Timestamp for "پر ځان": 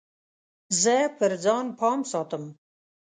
1.17-1.65